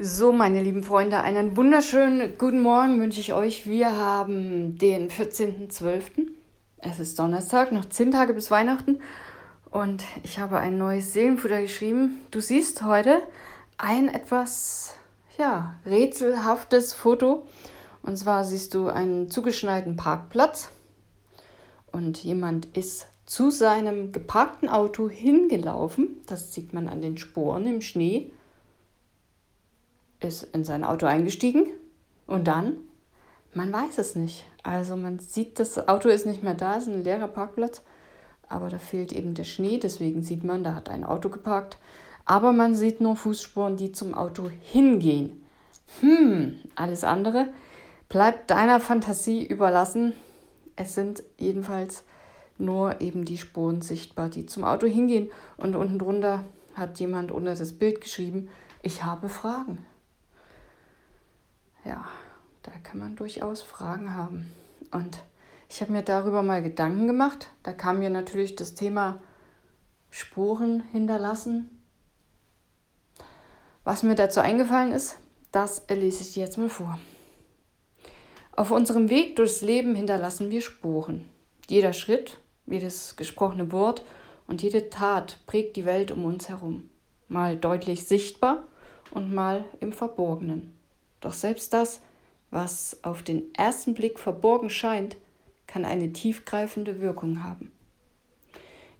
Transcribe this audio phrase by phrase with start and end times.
[0.00, 3.66] So, meine lieben Freunde, einen wunderschönen guten Morgen wünsche ich euch.
[3.66, 6.28] Wir haben den 14.12.
[6.76, 9.00] Es ist Donnerstag, noch zehn Tage bis Weihnachten.
[9.72, 12.20] Und ich habe ein neues Seelenfutter geschrieben.
[12.30, 13.22] Du siehst heute
[13.76, 14.94] ein etwas,
[15.36, 17.48] ja, rätselhaftes Foto.
[18.00, 20.70] Und zwar siehst du einen zugeschneiten Parkplatz.
[21.90, 26.18] Und jemand ist zu seinem geparkten Auto hingelaufen.
[26.26, 28.30] Das sieht man an den Sporen im Schnee
[30.20, 31.66] ist in sein Auto eingestiegen
[32.26, 32.76] und dann,
[33.54, 34.44] man weiß es nicht.
[34.62, 37.82] Also man sieht, das Auto ist nicht mehr da, es ist ein leerer Parkplatz,
[38.48, 41.78] aber da fehlt eben der Schnee, deswegen sieht man, da hat ein Auto geparkt.
[42.24, 45.42] Aber man sieht nur Fußspuren, die zum Auto hingehen.
[46.00, 47.48] Hm, alles andere
[48.08, 50.12] bleibt deiner Fantasie überlassen.
[50.76, 52.04] Es sind jedenfalls
[52.58, 55.30] nur eben die Spuren sichtbar, die zum Auto hingehen.
[55.56, 56.44] Und unten drunter
[56.74, 58.48] hat jemand unter das Bild geschrieben,
[58.82, 59.86] ich habe Fragen
[61.84, 62.06] ja,
[62.62, 64.52] da kann man durchaus Fragen haben.
[64.90, 65.18] Und
[65.68, 67.48] ich habe mir darüber mal Gedanken gemacht.
[67.62, 69.20] Da kam mir natürlich das Thema
[70.10, 71.82] Spuren hinterlassen.
[73.84, 75.18] Was mir dazu eingefallen ist,
[75.52, 76.98] das lese ich dir jetzt mal vor.
[78.52, 81.28] Auf unserem Weg durchs Leben hinterlassen wir Spuren.
[81.68, 84.04] Jeder Schritt, jedes gesprochene Wort
[84.46, 86.90] und jede Tat prägt die Welt um uns herum.
[87.28, 88.64] Mal deutlich sichtbar
[89.10, 90.77] und mal im Verborgenen.
[91.20, 92.00] Doch selbst das,
[92.50, 95.16] was auf den ersten Blick verborgen scheint,
[95.66, 97.72] kann eine tiefgreifende Wirkung haben.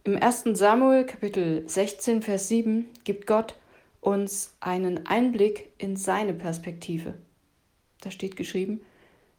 [0.05, 0.45] Im 1.
[0.53, 3.55] Samuel Kapitel 16, Vers 7 gibt Gott
[4.01, 7.15] uns einen Einblick in seine Perspektive.
[8.01, 8.81] Da steht geschrieben,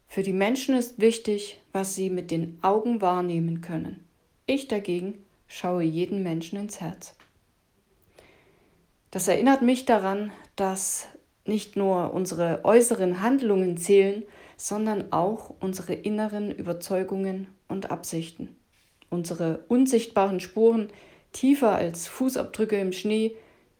[0.06, 4.04] für die Menschen ist wichtig, was sie mit den Augen wahrnehmen können.
[4.46, 7.14] Ich dagegen schaue jeden Menschen ins Herz.
[9.10, 11.08] Das erinnert mich daran, dass
[11.50, 14.22] nicht nur unsere äußeren Handlungen zählen,
[14.56, 18.56] sondern auch unsere inneren Überzeugungen und Absichten.
[19.10, 20.88] Unsere unsichtbaren Spuren,
[21.32, 23.34] tiefer als Fußabdrücke im Schnee,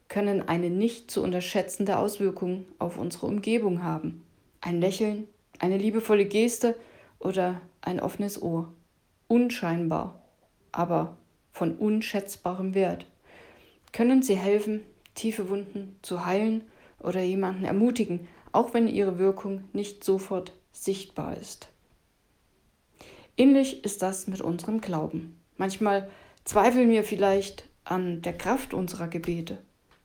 [0.08, 4.24] können eine nicht zu unterschätzende Auswirkung auf unsere Umgebung haben.
[4.60, 5.28] Ein Lächeln,
[5.60, 6.74] eine liebevolle Geste
[7.20, 8.72] oder ein offenes Ohr.
[9.28, 10.20] Unscheinbar,
[10.72, 11.16] aber
[11.52, 13.06] von unschätzbarem Wert.
[13.92, 14.82] Können sie helfen,
[15.14, 16.64] tiefe Wunden zu heilen
[17.00, 21.68] oder jemanden ermutigen, auch wenn ihre Wirkung nicht sofort sichtbar ist.
[23.36, 25.40] Ähnlich ist das mit unserem Glauben.
[25.56, 26.10] Manchmal
[26.44, 29.58] zweifeln wir vielleicht an der Kraft unserer Gebete,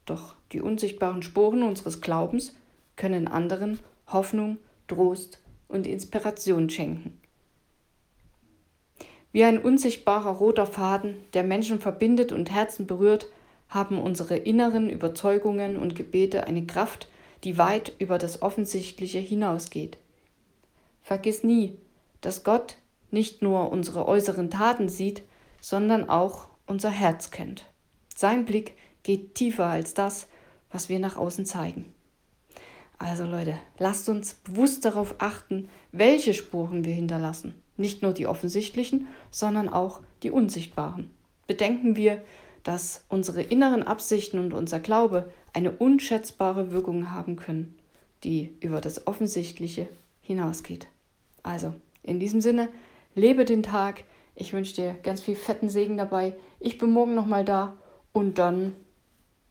[0.05, 2.55] doch die unsichtbaren Spuren unseres Glaubens
[2.95, 4.57] können anderen Hoffnung,
[4.87, 7.19] Trost und Inspiration schenken.
[9.31, 13.27] Wie ein unsichtbarer roter Faden, der Menschen verbindet und Herzen berührt,
[13.75, 17.09] haben unsere inneren Überzeugungen und Gebete eine Kraft,
[17.43, 19.97] die weit über das Offensichtliche hinausgeht.
[21.03, 21.77] Vergiss nie,
[22.21, 22.77] dass Gott
[23.11, 25.21] nicht nur unsere äußeren Taten sieht,
[25.61, 27.65] sondern auch unser Herz kennt.
[28.15, 30.27] Sein Blick geht tiefer als das,
[30.71, 31.93] was wir nach außen zeigen.
[32.97, 37.61] Also Leute, lasst uns bewusst darauf achten, welche Spuren wir hinterlassen.
[37.77, 41.11] Nicht nur die offensichtlichen, sondern auch die unsichtbaren.
[41.45, 42.23] Bedenken wir,
[42.65, 47.77] dass unsere inneren Absichten und unser Glaube eine unschätzbare Wirkung haben können,
[48.23, 49.87] die über das Offensichtliche
[50.19, 50.87] hinausgeht.
[51.43, 52.69] Also, in diesem Sinne,
[53.13, 54.03] lebe den Tag.
[54.33, 56.35] Ich wünsche dir ganz viel fetten Segen dabei.
[56.59, 57.77] Ich bin morgen nochmal da
[58.11, 58.73] und dann,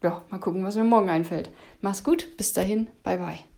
[0.02, 1.50] ja, mal gucken, was mir morgen einfällt.
[1.80, 3.53] Mach's gut, bis dahin, bye bye.